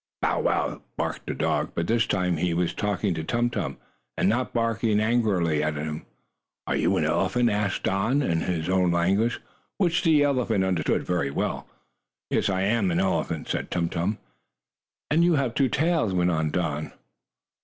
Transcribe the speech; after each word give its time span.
"Bow 0.23 0.39
wow!" 0.39 0.81
barked 0.97 1.27
Don, 1.37 1.71
but 1.75 1.85
this 1.85 2.07
time 2.07 2.37
he 2.37 2.55
was 2.55 2.73
talking 2.73 3.13
to 3.13 3.23
Tum 3.23 3.51
Tum, 3.51 3.77
and 4.17 4.27
not 4.27 4.51
barking 4.51 4.99
angrily 4.99 5.61
at 5.61 5.75
him. 5.75 6.07
"Are 6.65 6.75
you 6.75 6.97
an 6.97 7.05
elephant?" 7.05 7.51
asked 7.51 7.83
Don, 7.83 8.23
in 8.23 8.41
his 8.41 8.67
own 8.67 8.89
language, 8.89 9.39
which 9.77 10.01
the 10.01 10.23
elephant 10.23 10.63
understood 10.63 11.03
very 11.03 11.29
well. 11.29 11.67
"Yes, 12.31 12.49
I 12.49 12.63
am 12.63 12.89
an 12.89 12.99
elephant," 12.99 13.47
said 13.47 13.69
Tum 13.69 13.89
Tum. 13.89 14.17
"And 15.11 15.23
you 15.23 15.33
have 15.35 15.53
two 15.53 15.69
tails," 15.69 16.15
went 16.15 16.31
on 16.31 16.49
Don. 16.49 16.93